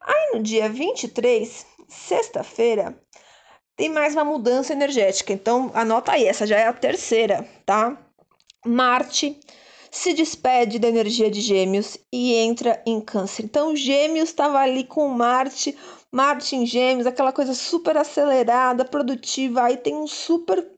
Aí 0.00 0.32
no 0.34 0.42
dia 0.42 0.68
23, 0.68 1.66
sexta-feira, 1.88 3.02
tem 3.74 3.88
mais 3.88 4.12
uma 4.12 4.24
mudança 4.24 4.74
energética. 4.74 5.32
Então 5.32 5.70
anota 5.72 6.12
aí, 6.12 6.26
essa 6.26 6.46
já 6.46 6.58
é 6.58 6.66
a 6.66 6.72
terceira, 6.74 7.48
tá? 7.64 7.96
Marte 8.66 9.40
se 9.94 10.12
despede 10.12 10.80
da 10.80 10.88
energia 10.88 11.30
de 11.30 11.40
Gêmeos 11.40 11.96
e 12.12 12.34
entra 12.34 12.82
em 12.84 13.00
Câncer. 13.00 13.44
Então, 13.44 13.76
Gêmeos 13.76 14.30
estava 14.30 14.58
ali 14.58 14.82
com 14.82 15.06
Marte, 15.06 15.78
Marte 16.10 16.56
em 16.56 16.66
Gêmeos, 16.66 17.06
aquela 17.06 17.32
coisa 17.32 17.54
super 17.54 17.96
acelerada, 17.96 18.84
produtiva. 18.84 19.62
Aí 19.62 19.76
tem 19.76 19.94
um 19.94 20.08
super, 20.08 20.68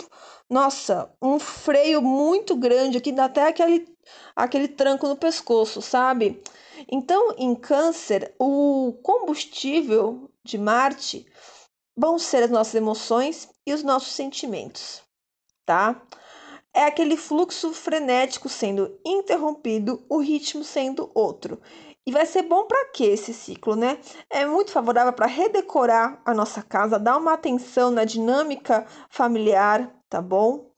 nossa, 0.50 1.10
um 1.20 1.38
freio 1.38 2.02
muito 2.02 2.54
grande 2.54 2.98
aqui, 2.98 3.10
dá 3.10 3.24
até 3.24 3.48
aquele, 3.48 3.88
aquele 4.36 4.68
tranco 4.68 5.08
no 5.08 5.16
pescoço, 5.16 5.80
sabe? 5.80 6.42
Então, 6.86 7.34
em 7.38 7.54
Câncer, 7.54 8.34
o 8.38 8.98
combustível 9.02 10.30
de 10.44 10.58
Marte 10.58 11.26
vão 11.96 12.18
ser 12.18 12.42
as 12.42 12.50
nossas 12.50 12.74
emoções 12.74 13.48
e 13.66 13.72
os 13.72 13.82
nossos 13.82 14.12
sentimentos, 14.12 15.00
tá? 15.64 16.02
É 16.76 16.84
aquele 16.84 17.16
fluxo 17.16 17.72
frenético 17.72 18.50
sendo 18.50 19.00
interrompido, 19.02 20.04
o 20.10 20.18
ritmo 20.18 20.62
sendo 20.62 21.10
outro. 21.14 21.58
E 22.06 22.12
vai 22.12 22.26
ser 22.26 22.42
bom 22.42 22.66
para 22.66 22.90
quê 22.90 23.04
esse 23.04 23.32
ciclo, 23.32 23.74
né? 23.74 23.98
É 24.28 24.44
muito 24.44 24.70
favorável 24.70 25.14
para 25.14 25.24
redecorar 25.24 26.20
a 26.22 26.34
nossa 26.34 26.62
casa, 26.62 26.98
dar 26.98 27.16
uma 27.16 27.32
atenção 27.32 27.90
na 27.90 28.04
dinâmica 28.04 28.86
familiar, 29.08 29.90
tá 30.10 30.20
bom? 30.20 30.70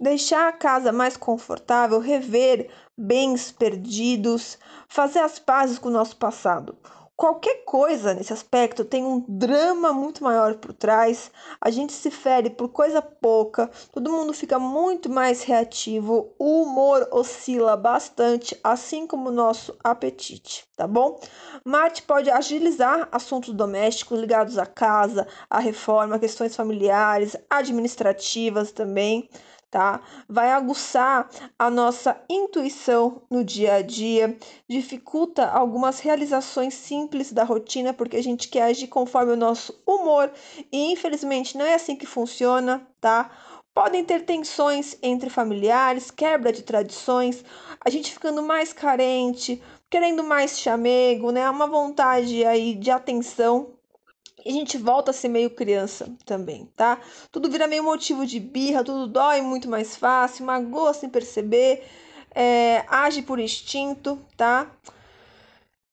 Deixar 0.00 0.46
a 0.46 0.52
casa 0.52 0.92
mais 0.92 1.16
confortável, 1.16 1.98
rever 1.98 2.70
bens 2.96 3.50
perdidos, 3.50 4.58
fazer 4.88 5.18
as 5.18 5.40
pazes 5.40 5.76
com 5.76 5.88
o 5.88 5.92
nosso 5.92 6.16
passado 6.16 6.78
qualquer 7.22 7.62
coisa 7.64 8.14
nesse 8.14 8.32
aspecto 8.32 8.84
tem 8.84 9.04
um 9.04 9.24
drama 9.28 9.92
muito 9.92 10.24
maior 10.24 10.56
por 10.56 10.72
trás. 10.72 11.30
A 11.60 11.70
gente 11.70 11.92
se 11.92 12.10
fere 12.10 12.50
por 12.50 12.70
coisa 12.70 13.00
pouca, 13.00 13.70
todo 13.92 14.10
mundo 14.10 14.32
fica 14.32 14.58
muito 14.58 15.08
mais 15.08 15.44
reativo, 15.44 16.34
o 16.36 16.62
humor 16.62 17.06
oscila 17.12 17.76
bastante, 17.76 18.58
assim 18.64 19.06
como 19.06 19.28
o 19.28 19.32
nosso 19.32 19.72
apetite, 19.84 20.64
tá 20.76 20.84
bom? 20.84 21.20
Marte 21.64 22.02
pode 22.02 22.28
agilizar 22.28 23.08
assuntos 23.12 23.54
domésticos 23.54 24.18
ligados 24.18 24.58
à 24.58 24.66
casa, 24.66 25.24
à 25.48 25.60
reforma, 25.60 26.18
questões 26.18 26.56
familiares, 26.56 27.36
administrativas 27.48 28.72
também 28.72 29.30
tá? 29.72 30.02
Vai 30.28 30.50
aguçar 30.50 31.28
a 31.58 31.70
nossa 31.70 32.22
intuição 32.28 33.22
no 33.30 33.42
dia 33.42 33.76
a 33.76 33.82
dia, 33.82 34.36
dificulta 34.68 35.46
algumas 35.48 35.98
realizações 35.98 36.74
simples 36.74 37.32
da 37.32 37.42
rotina 37.42 37.94
porque 37.94 38.18
a 38.18 38.22
gente 38.22 38.48
quer 38.48 38.64
agir 38.64 38.88
conforme 38.88 39.32
o 39.32 39.36
nosso 39.36 39.82
humor 39.86 40.30
e 40.70 40.92
infelizmente 40.92 41.56
não 41.56 41.64
é 41.64 41.72
assim 41.74 41.96
que 41.96 42.04
funciona, 42.04 42.86
tá? 43.00 43.30
Podem 43.74 44.04
ter 44.04 44.26
tensões 44.26 44.98
entre 45.02 45.30
familiares, 45.30 46.10
quebra 46.10 46.52
de 46.52 46.62
tradições, 46.62 47.42
a 47.82 47.88
gente 47.88 48.12
ficando 48.12 48.42
mais 48.42 48.74
carente, 48.74 49.62
querendo 49.88 50.22
mais 50.22 50.60
chamego, 50.60 51.30
né? 51.30 51.48
Uma 51.48 51.66
vontade 51.66 52.44
aí 52.44 52.74
de 52.74 52.90
atenção 52.90 53.70
e 54.44 54.50
a 54.50 54.52
gente 54.52 54.78
volta 54.78 55.10
a 55.10 55.14
ser 55.14 55.28
meio 55.28 55.50
criança 55.50 56.10
também, 56.24 56.68
tá? 56.76 57.00
Tudo 57.30 57.50
vira 57.50 57.66
meio 57.66 57.84
motivo 57.84 58.26
de 58.26 58.40
birra, 58.40 58.84
tudo 58.84 59.06
dói 59.06 59.40
muito 59.40 59.68
mais 59.68 59.96
fácil, 59.96 60.44
magoa 60.44 60.92
sem 60.94 61.08
perceber, 61.08 61.84
é, 62.34 62.84
age 62.88 63.22
por 63.22 63.38
instinto, 63.38 64.18
tá? 64.36 64.70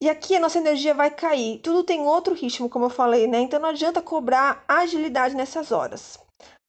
E 0.01 0.09
aqui 0.09 0.35
a 0.35 0.39
nossa 0.39 0.57
energia 0.57 0.93
vai 0.93 1.11
cair. 1.11 1.59
Tudo 1.59 1.83
tem 1.83 1.99
outro 2.01 2.33
ritmo, 2.33 2.69
como 2.69 2.85
eu 2.85 2.89
falei, 2.89 3.27
né? 3.27 3.39
Então 3.41 3.59
não 3.59 3.69
adianta 3.69 4.01
cobrar 4.01 4.63
agilidade 4.67 5.35
nessas 5.35 5.71
horas. 5.71 6.17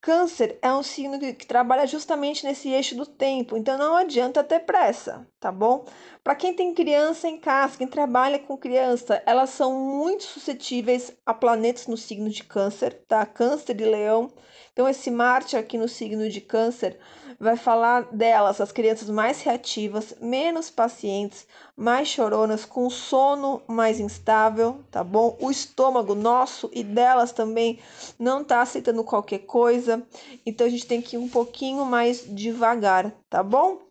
Câncer 0.00 0.58
é 0.62 0.72
um 0.72 0.82
signo 0.82 1.18
que, 1.18 1.34
que, 1.34 1.46
trabalha 1.46 1.86
justamente 1.86 2.44
nesse 2.44 2.70
eixo 2.70 2.96
do 2.96 3.04
tempo, 3.04 3.56
então 3.56 3.76
não 3.76 3.94
adianta 3.96 4.42
ter 4.42 4.60
pressa, 4.60 5.26
tá 5.40 5.50
bom? 5.50 5.86
Para 6.22 6.34
quem 6.34 6.54
tem 6.54 6.74
criança 6.74 7.26
em 7.26 7.38
casa, 7.38 7.78
quem 7.78 7.86
trabalha 7.86 8.38
com 8.38 8.58
criança, 8.58 9.22
elas 9.24 9.48
são 9.48 9.72
muito 9.72 10.24
suscetíveis 10.24 11.12
a 11.24 11.32
planetas 11.32 11.86
no 11.86 11.96
signo 11.96 12.28
de 12.28 12.44
Câncer, 12.44 13.02
tá? 13.08 13.24
Câncer 13.24 13.80
e 13.80 13.84
Leão. 13.84 14.30
Então 14.72 14.86
esse 14.86 15.10
Marte 15.10 15.56
aqui 15.56 15.78
no 15.78 15.88
signo 15.88 16.28
de 16.28 16.40
Câncer 16.42 16.98
vai 17.38 17.56
falar 17.56 18.02
delas, 18.12 18.60
as 18.60 18.70
crianças 18.70 19.08
mais 19.08 19.40
reativas, 19.40 20.14
menos 20.20 20.68
pacientes, 20.68 21.46
mais 21.74 22.06
choronas, 22.06 22.66
com 22.66 22.90
sono 22.90 23.62
mais 23.66 23.98
instável, 23.98 24.84
tá 24.90 25.02
bom? 25.02 25.38
O 25.40 25.50
estômago 25.50 26.14
nosso 26.14 26.70
e 26.72 26.84
delas 26.84 27.32
também 27.32 27.78
não 28.18 28.44
tá 28.44 28.60
aceitando 28.60 29.02
qualquer 29.02 29.40
coisa, 29.40 30.06
então 30.44 30.66
a 30.66 30.70
gente 30.70 30.86
tem 30.86 31.00
que 31.00 31.16
ir 31.16 31.18
um 31.18 31.28
pouquinho 31.28 31.84
mais 31.86 32.24
devagar, 32.28 33.10
tá 33.28 33.42
bom? 33.42 33.89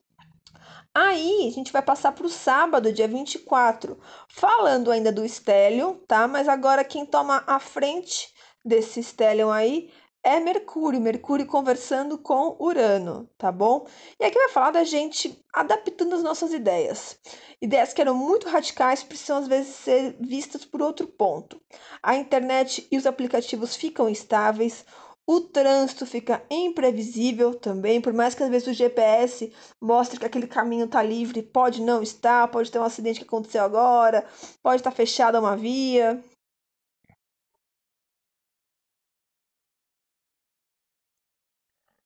Aí 1.01 1.47
a 1.47 1.51
gente 1.51 1.71
vai 1.71 1.81
passar 1.81 2.11
para 2.11 2.25
o 2.25 2.29
sábado, 2.29 2.91
dia 2.91 3.07
24, 3.07 3.97
falando 4.27 4.91
ainda 4.91 5.13
do 5.13 5.23
estélio, 5.23 6.03
tá? 6.05 6.27
Mas 6.27 6.49
agora 6.49 6.83
quem 6.83 7.05
toma 7.05 7.41
a 7.47 7.57
frente 7.57 8.33
desse 8.65 8.99
estélio 8.99 9.49
aí 9.49 9.89
é 10.21 10.41
Mercúrio, 10.41 10.99
Mercúrio 10.99 11.45
conversando 11.45 12.17
com 12.17 12.57
Urano, 12.59 13.29
tá 13.37 13.49
bom? 13.49 13.87
E 14.19 14.25
aqui 14.25 14.37
vai 14.37 14.49
falar 14.49 14.71
da 14.71 14.83
gente 14.83 15.41
adaptando 15.53 16.15
as 16.15 16.21
nossas 16.21 16.51
ideias. 16.51 17.17
Ideias 17.61 17.93
que 17.93 18.01
eram 18.01 18.13
muito 18.13 18.49
radicais 18.49 19.01
precisam 19.01 19.37
às 19.37 19.47
vezes 19.47 19.73
ser 19.75 20.17
vistas 20.19 20.65
por 20.65 20.81
outro 20.81 21.07
ponto. 21.07 21.61
A 22.03 22.17
internet 22.17 22.85
e 22.91 22.97
os 22.97 23.05
aplicativos 23.05 23.73
ficam 23.73 24.09
estáveis, 24.09 24.85
o 25.31 25.39
trânsito 25.41 26.07
fica 26.07 26.41
imprevisível 26.49 27.53
também, 27.53 28.01
por 28.01 28.11
mais 28.11 28.33
que 28.33 28.41
às 28.41 28.49
vezes 28.49 28.67
o 28.67 28.73
GPS 28.73 29.53
mostre 29.79 30.19
que 30.19 30.25
aquele 30.25 30.47
caminho 30.47 30.85
está 30.85 31.03
livre, 31.03 31.43
pode 31.43 31.83
não 31.83 32.01
estar, 32.01 32.47
pode 32.47 32.71
ter 32.71 32.79
um 32.79 32.83
acidente 32.83 33.19
que 33.19 33.27
aconteceu 33.27 33.61
agora, 33.63 34.25
pode 34.63 34.77
estar 34.77 34.89
fechada 34.89 35.39
uma 35.39 35.55
via. 35.55 36.19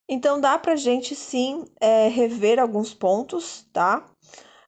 Então 0.10 0.38
dá 0.42 0.60
pra 0.60 0.76
gente 0.76 1.16
sim 1.16 1.64
é, 1.80 2.10
rever 2.10 2.60
alguns 2.60 2.94
pontos, 2.94 3.66
tá? 3.72 4.06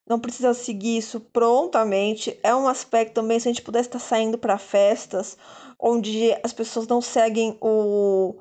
Não 0.07 0.17
precisa 0.17 0.53
seguir 0.53 0.99
isso 0.99 1.19
prontamente. 1.19 2.39
É 2.41 2.55
um 2.55 2.69
aspecto 2.69 3.15
também, 3.15 3.37
se 3.37 3.49
a 3.49 3.51
gente 3.51 3.63
pudesse 3.63 3.89
estar 3.89 3.99
saindo 3.99 4.37
para 4.37 4.57
festas 4.57 5.37
onde 5.79 6.31
as 6.43 6.53
pessoas 6.53 6.87
não 6.87 7.01
seguem 7.01 7.57
o, 7.61 8.35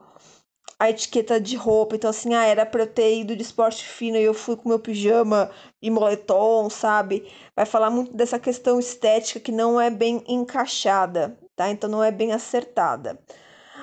a 0.78 0.90
etiqueta 0.90 1.40
de 1.40 1.56
roupa. 1.56 1.97
Então, 1.97 2.11
assim, 2.11 2.35
ah, 2.35 2.44
era 2.44 2.66
pra 2.66 2.83
eu 2.83 2.87
ter 2.87 3.18
ido 3.21 3.37
de 3.37 3.42
esporte 3.42 3.85
fino 3.85 4.16
e 4.16 4.25
eu 4.25 4.35
fui 4.35 4.56
com 4.56 4.68
meu 4.68 4.78
pijama 4.78 5.50
e 5.80 5.90
moletom, 5.90 6.68
sabe? 6.71 7.30
Vai 7.56 7.66
falar 7.66 7.90
muito 7.90 8.12
dessa 8.14 8.38
questão 8.38 8.78
estética 8.78 9.40
que 9.40 9.52
não 9.52 9.80
é 9.80 9.90
bem 9.90 10.23
encaixada, 10.28 11.38
tá? 11.56 11.71
Então, 11.71 11.88
não 11.88 12.02
é 12.02 12.11
bem 12.11 12.33
acertada. 12.33 13.18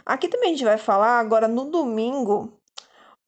Aqui 0.05 0.27
também 0.27 0.49
a 0.49 0.51
gente 0.53 0.63
vai 0.65 0.77
falar 0.77 1.19
agora 1.19 1.47
no 1.47 1.65
domingo 1.65 2.60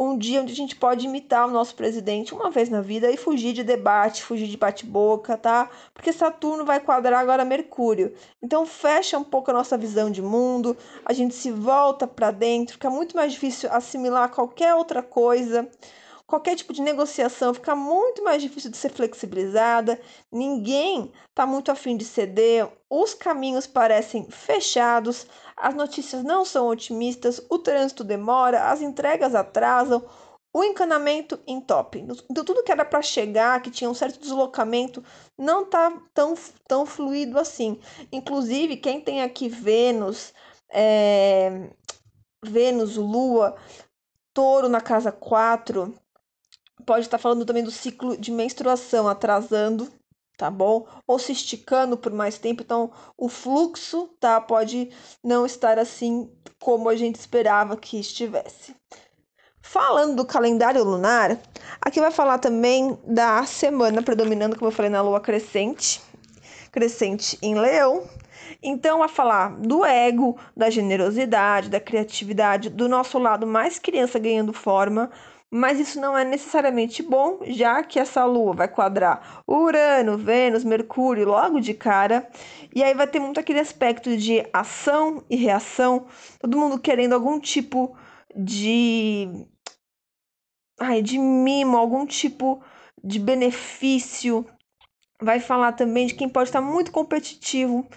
um 0.10 0.18
dia 0.18 0.42
onde 0.42 0.52
a 0.52 0.56
gente 0.56 0.76
pode 0.76 1.06
imitar 1.06 1.48
o 1.48 1.52
nosso 1.52 1.76
presidente 1.76 2.34
uma 2.34 2.50
vez 2.50 2.70
na 2.70 2.82
vida 2.82 3.10
e 3.12 3.18
fugir 3.18 3.54
de 3.54 3.64
debate, 3.64 4.24
fugir 4.24 4.48
de 4.48 4.58
bate-boca, 4.58 5.38
tá? 5.38 5.70
Porque 5.94 6.12
Saturno 6.12 6.66
vai 6.66 6.80
quadrar 6.80 7.20
agora 7.20 7.46
Mercúrio. 7.46 8.14
Então 8.42 8.66
fecha 8.66 9.18
um 9.18 9.24
pouco 9.24 9.52
a 9.52 9.54
nossa 9.54 9.78
visão 9.78 10.12
de 10.12 10.22
mundo, 10.22 10.76
a 11.06 11.14
gente 11.14 11.34
se 11.34 11.52
volta 11.52 12.08
para 12.08 12.32
dentro, 12.32 12.74
fica 12.74 12.90
muito 12.90 13.16
mais 13.16 13.34
difícil 13.34 13.70
assimilar 13.72 14.30
qualquer 14.30 14.76
outra 14.76 15.02
coisa. 15.02 15.70
Qualquer 16.26 16.56
tipo 16.56 16.72
de 16.72 16.82
negociação 16.82 17.54
fica 17.54 17.76
muito 17.76 18.24
mais 18.24 18.42
difícil 18.42 18.72
de 18.72 18.78
ser 18.78 18.90
flexibilizada, 18.90 20.00
ninguém 20.32 21.12
está 21.30 21.46
muito 21.46 21.70
afim 21.70 21.98
de 21.98 22.06
ceder, 22.06 22.68
os 22.90 23.14
caminhos 23.14 23.68
parecem 23.68 24.30
fechados, 24.30 25.28
as 25.56 25.76
notícias 25.76 26.24
não 26.24 26.46
são 26.46 26.68
otimistas, 26.68 27.46
o 27.50 27.60
trânsito 27.60 28.04
demora, 28.04 28.70
as 28.70 28.82
entregas 28.82 29.36
atrasam, 29.36 30.04
o 30.54 30.64
encanamento 30.64 31.40
entope. 31.48 32.00
Então, 32.00 32.46
tudo 32.46 32.64
que 32.64 32.72
era 32.72 32.86
para 32.86 33.02
chegar, 33.02 33.62
que 33.62 33.72
tinha 33.72 33.90
um 33.90 33.96
certo 33.96 34.20
deslocamento, 34.20 35.04
não 35.38 35.64
está 35.64 35.92
tão, 36.14 36.36
tão 36.68 36.86
fluido 36.86 37.40
assim. 37.40 37.80
Inclusive, 38.12 38.78
quem 38.78 39.02
tem 39.02 39.24
aqui 39.24 39.50
Vênus, 39.50 40.32
é, 40.70 41.70
Vênus, 42.44 42.98
Lua, 42.98 43.56
Touro 44.32 44.70
na 44.70 44.80
casa 44.80 45.12
4, 45.12 45.94
pode 46.86 47.06
estar 47.06 47.18
falando 47.18 47.46
também 47.46 47.64
do 47.64 47.72
ciclo 47.72 48.18
de 48.18 48.32
menstruação 48.32 49.08
atrasando, 49.08 49.92
tá 50.38 50.50
bom? 50.50 50.88
Ou 51.08 51.20
se 51.20 51.32
esticando 51.32 51.98
por 51.98 52.12
mais 52.12 52.38
tempo, 52.38 52.64
então 52.64 52.92
o 53.18 53.30
fluxo, 53.30 54.10
tá, 54.20 54.40
pode 54.42 54.90
não 55.24 55.46
estar 55.46 55.78
assim 55.80 56.30
como 56.60 56.90
a 56.90 56.96
gente 56.96 57.16
esperava 57.16 57.78
que 57.78 58.00
estivesse. 58.00 58.76
Falando 59.62 60.18
do 60.18 60.26
calendário 60.26 60.84
lunar, 60.84 61.40
aqui 61.82 62.00
vai 62.00 62.12
falar 62.12 62.38
também 62.38 62.98
da 63.06 63.46
semana 63.46 64.02
predominando, 64.02 64.58
como 64.58 64.68
eu 64.68 64.76
falei, 64.76 64.92
na 64.92 65.02
lua 65.02 65.22
crescente, 65.22 66.02
crescente 66.72 67.38
em 67.42 67.56
Leão. 67.56 68.04
Então, 68.62 69.00
vai 69.00 69.08
falar 69.08 69.56
do 69.58 69.86
ego, 69.86 70.38
da 70.56 70.70
generosidade, 70.70 71.70
da 71.70 71.80
criatividade, 71.80 72.70
do 72.70 72.90
nosso 72.90 73.18
lado 73.18 73.48
mais 73.48 73.80
criança 73.80 74.20
ganhando 74.20 74.52
forma, 74.52 75.10
mas 75.56 75.80
isso 75.80 76.02
não 76.02 76.18
é 76.18 76.26
necessariamente 76.26 77.04
bom, 77.04 77.38
já 77.46 77.84
que 77.84 78.00
essa 78.00 78.26
lua 78.26 78.56
vai 78.56 78.68
quadrar 78.68 79.44
Urano, 79.48 80.18
Vênus, 80.18 80.64
Mercúrio 80.64 81.28
logo 81.28 81.60
de 81.60 81.76
cara, 81.76 82.28
e 82.74 82.84
aí 82.84 82.96
vai 82.96 83.06
ter 83.06 83.20
muito 83.20 83.40
aquele 83.40 83.60
aspecto 83.60 84.18
de 84.18 84.44
ação 84.52 85.24
e 85.30 85.36
reação, 85.36 86.08
todo 86.40 86.58
mundo 86.58 86.80
querendo 86.80 87.14
algum 87.14 87.40
tipo 87.40 87.96
de 88.36 89.46
ai, 90.80 91.04
de 91.04 91.20
mimo, 91.20 91.78
algum 91.78 92.04
tipo 92.08 92.64
de 93.04 93.20
benefício. 93.20 94.48
Vai 95.22 95.40
falar 95.40 95.74
também 95.74 96.08
de 96.08 96.16
quem 96.16 96.28
pode 96.28 96.50
estar 96.50 96.62
muito 96.62 96.92
competitivo 96.92 97.88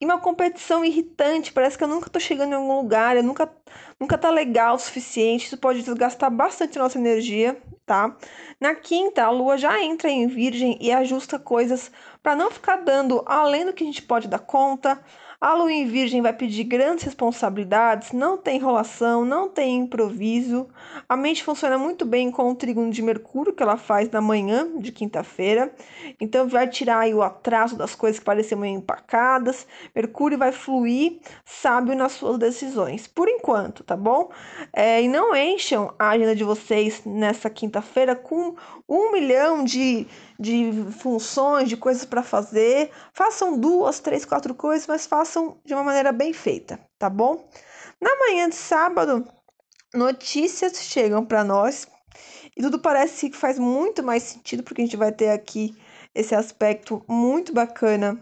e 0.00 0.04
uma 0.04 0.20
competição 0.20 0.84
irritante, 0.84 1.52
parece 1.52 1.78
que 1.78 1.84
eu 1.84 1.88
nunca 1.88 2.10
tô 2.10 2.20
chegando 2.20 2.52
em 2.52 2.56
algum 2.56 2.76
lugar, 2.76 3.16
eu 3.16 3.22
nunca, 3.22 3.50
nunca 3.98 4.18
tá 4.18 4.30
legal 4.30 4.74
o 4.74 4.78
suficiente, 4.78 5.46
isso 5.46 5.56
pode 5.56 5.82
desgastar 5.82 6.30
bastante 6.30 6.78
nossa 6.78 6.98
energia, 6.98 7.60
tá? 7.86 8.14
Na 8.60 8.74
quinta, 8.74 9.24
a 9.24 9.30
lua 9.30 9.56
já 9.56 9.82
entra 9.82 10.10
em 10.10 10.26
virgem 10.26 10.76
e 10.80 10.92
ajusta 10.92 11.38
coisas 11.38 11.90
para 12.22 12.36
não 12.36 12.50
ficar 12.50 12.76
dando 12.76 13.22
além 13.26 13.64
do 13.64 13.72
que 13.72 13.84
a 13.84 13.86
gente 13.86 14.02
pode 14.02 14.28
dar 14.28 14.40
conta, 14.40 15.02
a 15.38 15.52
lua 15.52 15.70
em 15.70 15.86
virgem 15.86 16.22
vai 16.22 16.32
pedir 16.32 16.64
grandes 16.64 17.04
responsabilidades, 17.04 18.12
não 18.12 18.38
tem 18.38 18.56
enrolação, 18.56 19.24
não 19.24 19.50
tem 19.50 19.76
improviso. 19.76 20.66
A 21.06 21.16
mente 21.16 21.44
funciona 21.44 21.76
muito 21.76 22.06
bem 22.06 22.30
com 22.30 22.50
o 22.50 22.54
trígono 22.54 22.90
de 22.90 23.02
Mercúrio 23.02 23.52
que 23.52 23.62
ela 23.62 23.76
faz 23.76 24.10
na 24.10 24.20
manhã 24.20 24.66
de 24.78 24.90
quinta-feira. 24.90 25.70
Então 26.18 26.48
vai 26.48 26.66
tirar 26.68 27.06
o 27.08 27.22
atraso 27.22 27.76
das 27.76 27.94
coisas 27.94 28.18
que 28.18 28.24
pareciam 28.24 28.60
meio 28.60 28.78
empacadas. 28.78 29.66
Mercúrio 29.94 30.38
vai 30.38 30.52
fluir 30.52 31.18
sábio 31.44 31.94
nas 31.94 32.12
suas 32.12 32.38
decisões. 32.38 33.06
Por 33.06 33.28
enquanto, 33.28 33.84
tá 33.84 33.96
bom? 33.96 34.30
É, 34.72 35.02
e 35.02 35.08
não 35.08 35.36
encham 35.36 35.94
a 35.98 36.10
agenda 36.10 36.34
de 36.34 36.44
vocês 36.44 37.02
nessa 37.04 37.50
quinta-feira 37.50 38.16
com 38.16 38.54
um 38.88 39.12
milhão 39.12 39.64
de, 39.64 40.06
de 40.38 40.72
funções, 40.98 41.68
de 41.68 41.76
coisas 41.76 42.06
para 42.06 42.22
fazer. 42.22 42.90
Façam 43.12 43.58
duas, 43.58 44.00
três, 44.00 44.24
quatro 44.24 44.54
coisas, 44.54 44.86
mas 44.86 45.06
façam 45.06 45.25
de 45.64 45.74
uma 45.74 45.84
maneira 45.84 46.12
bem 46.12 46.32
feita, 46.32 46.78
tá 46.98 47.08
bom? 47.08 47.48
Na 48.00 48.10
manhã 48.18 48.48
de 48.48 48.54
sábado, 48.54 49.26
notícias 49.94 50.76
chegam 50.82 51.24
para 51.24 51.44
nós 51.44 51.86
e 52.56 52.62
tudo 52.62 52.78
parece 52.78 53.30
que 53.30 53.36
faz 53.36 53.58
muito 53.58 54.02
mais 54.02 54.22
sentido, 54.22 54.62
porque 54.62 54.82
a 54.82 54.84
gente 54.84 54.96
vai 54.96 55.12
ter 55.12 55.30
aqui 55.30 55.76
esse 56.14 56.34
aspecto 56.34 57.04
muito 57.06 57.52
bacana, 57.52 58.18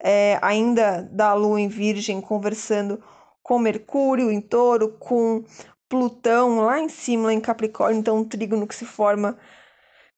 é, 0.00 0.38
ainda 0.42 1.02
da 1.02 1.32
Lua 1.34 1.60
em 1.60 1.68
Virgem, 1.68 2.20
conversando 2.20 3.02
com 3.42 3.58
Mercúrio 3.58 4.30
em 4.30 4.40
Touro, 4.40 4.96
com 4.98 5.44
Plutão 5.88 6.60
lá 6.60 6.80
em 6.80 6.88
cima, 6.88 7.26
lá 7.26 7.32
em 7.32 7.40
Capricórnio, 7.40 8.00
então 8.00 8.18
um 8.18 8.24
trígono 8.24 8.66
que 8.66 8.74
se 8.74 8.84
forma 8.84 9.38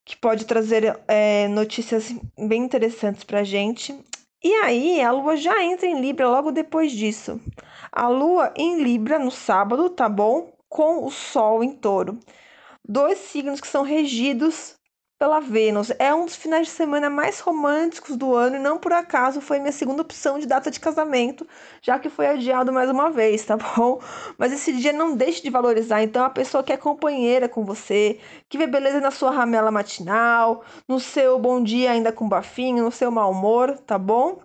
que 0.03 0.17
pode 0.17 0.47
trazer 0.47 0.99
é, 1.07 1.47
notícias 1.49 2.11
bem 2.39 2.63
interessantes 2.65 3.25
para 3.25 3.41
a 3.41 3.45
gente. 3.45 3.95
E 4.43 4.55
aí, 4.55 5.01
a 5.01 5.11
Lua 5.11 5.37
já 5.37 5.65
entra 5.65 5.87
em 5.87 6.01
Libra 6.01 6.29
logo 6.29 6.53
depois 6.53 6.93
disso. 6.93 7.41
A 7.91 8.09
Lua 8.09 8.53
em 8.57 8.83
Libra 8.83 9.19
no 9.19 9.31
sábado, 9.33 9.91
tá 9.91 10.09
bom? 10.09 10.53
Com 10.69 11.05
o 11.05 11.11
Sol 11.11 11.65
em 11.65 11.73
Touro. 11.73 12.21
Dois 12.89 13.19
signos 13.19 13.61
que 13.61 13.67
são 13.67 13.83
regidos 13.83 14.78
pela 15.19 15.41
Vênus. 15.41 15.91
É 15.99 16.15
um 16.15 16.25
dos 16.25 16.37
finais 16.37 16.69
de 16.69 16.73
semana 16.73 17.11
mais 17.11 17.41
românticos 17.41 18.17
do 18.17 18.35
ano 18.35 18.57
e 18.57 18.59
não 18.61 18.79
por 18.79 18.93
acaso 18.93 19.41
foi 19.41 19.59
minha 19.59 19.73
segunda 19.73 20.03
opção 20.03 20.39
de 20.39 20.47
data 20.47 20.71
de 20.71 20.79
casamento, 20.79 21.47
já 21.83 21.99
que 21.99 22.09
foi 22.09 22.29
adiado 22.29 22.73
mais 22.73 22.89
uma 22.89 23.11
vez, 23.11 23.45
tá 23.45 23.57
bom? 23.77 24.01
Mas 24.39 24.53
esse 24.53 24.73
dia 24.73 24.93
não 24.93 25.17
deixe 25.17 25.43
de 25.43 25.51
valorizar, 25.51 26.03
então 26.03 26.25
a 26.25 26.31
pessoa 26.31 26.63
que 26.63 26.73
é 26.73 26.77
companheira 26.77 27.49
com 27.49 27.65
você, 27.65 28.21
que 28.49 28.57
vê 28.57 28.67
beleza 28.67 29.01
na 29.01 29.11
sua 29.11 29.31
ramela 29.31 29.71
matinal, 29.71 30.65
no 30.87 31.01
seu 31.01 31.39
bom 31.39 31.63
dia 31.63 31.91
ainda 31.91 32.13
com 32.13 32.29
bafinho, 32.29 32.85
no 32.85 32.93
seu 32.93 33.11
mau 33.11 33.33
humor, 33.33 33.77
tá 33.79 33.99
bom? 33.99 34.41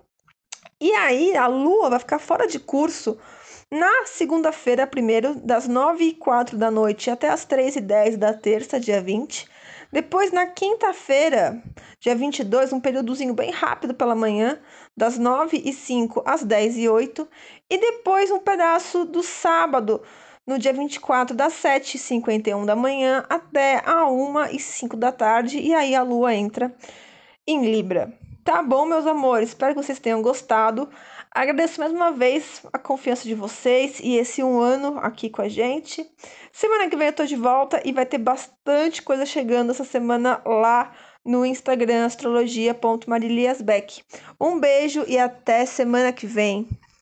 E 0.82 0.92
aí 0.96 1.38
a 1.38 1.48
lua 1.48 1.90
vai 1.92 2.00
ficar 2.00 2.20
fora 2.20 2.48
de 2.48 2.60
curso 2.60 3.18
na 3.72 4.06
segunda-feira, 4.06 4.86
primeiro, 4.86 5.36
das 5.36 5.68
9 5.68 6.04
e 6.04 6.14
4 6.14 6.58
da 6.58 6.70
noite 6.70 7.10
até 7.10 7.30
as 7.30 7.46
3 7.46 7.78
e 7.78 7.82
10 7.82 8.18
da 8.18 8.34
terça, 8.34 8.80
dia 8.80 9.02
20 9.02 9.53
depois, 9.94 10.32
na 10.32 10.48
quinta-feira, 10.48 11.62
dia 12.00 12.16
22, 12.16 12.74
um 12.74 12.80
períodozinho 12.80 13.32
bem 13.32 13.52
rápido 13.52 13.94
pela 13.94 14.16
manhã, 14.16 14.60
das 14.98 15.20
9 15.20 15.62
e 15.64 15.72
5 15.72 16.24
às 16.26 16.44
10 16.44 16.78
e 16.78 16.90
8. 16.90 17.28
E 17.70 17.78
depois 17.78 18.32
um 18.32 18.40
pedaço 18.40 19.06
do 19.06 19.22
sábado, 19.22 20.02
no 20.48 20.58
dia 20.58 20.74
24, 20.74 21.36
das 21.36 21.54
7 21.54 21.98
e 21.98 22.00
51 22.00 22.66
da 22.66 22.76
manhã 22.76 23.24
até 23.30 23.84
a 23.86 24.08
1 24.10 24.46
e 24.48 24.60
5 24.60 24.98
da 24.98 25.12
tarde. 25.12 25.60
E 25.60 25.76
aí 25.76 25.94
a 25.94 26.02
lua 26.02 26.34
entra 26.34 26.76
em 27.46 27.64
Libra. 27.64 28.18
Tá 28.44 28.64
bom, 28.64 28.88
meus 28.88 29.06
amores? 29.06 29.50
Espero 29.50 29.76
que 29.76 29.84
vocês 29.84 30.00
tenham 30.00 30.24
gostado. 30.24 30.90
Agradeço 31.36 31.80
mais 31.80 31.92
uma 31.92 32.12
vez 32.12 32.62
a 32.72 32.78
confiança 32.78 33.24
de 33.24 33.34
vocês 33.34 34.00
e 34.00 34.18
esse 34.18 34.44
um 34.44 34.60
ano 34.60 35.00
aqui 35.00 35.32
com 35.32 35.42
a 35.42 35.50
gente. 35.50 36.08
Semana 36.52 36.88
que 36.88 36.96
vem 36.96 37.08
eu 37.08 37.14
tô 37.14 37.26
de 37.26 37.36
volta 37.36 37.82
e 37.84 37.92
vai 37.92 38.06
ter 38.06 38.20
bastante 38.20 39.02
coisa 39.02 39.26
chegando 39.26 39.72
essa 39.72 39.84
semana 39.84 40.40
lá 40.46 40.94
no 41.26 41.44
Instagram 41.44 42.06
astrologia.mariliasbeck. 42.06 44.04
Um 44.40 44.60
beijo 44.60 45.06
e 45.08 45.18
até 45.18 45.66
semana 45.66 46.14
que 46.14 46.28
vem. 46.28 46.70